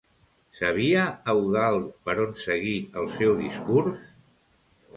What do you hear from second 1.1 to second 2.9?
Eudald per on seguir